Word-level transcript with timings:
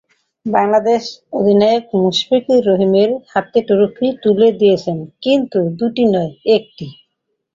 বাংলাদেশ 0.45 1.03
অধিনায়ক 1.33 1.85
মুশফিকুর 1.97 2.61
রহিমের 2.69 3.09
হাতে 3.31 3.59
ট্রফিও 3.67 4.11
তুলে 4.23 4.47
দিয়েছেন, 4.59 4.97
কিন্তু 5.23 5.59
দুটি 5.79 6.03
নয়, 6.13 6.33
একটি। 6.55 6.87